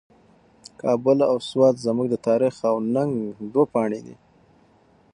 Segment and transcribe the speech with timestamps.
[0.81, 3.13] کابل او سوات زموږ د تاریخ او ننګ
[3.53, 4.15] دوه پاڼې دي.